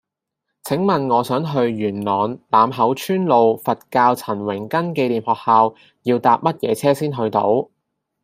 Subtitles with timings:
[0.63, 7.69] 請問我想去元朗欖口村路佛教陳榮根紀念學校要搭乜嘢車先去到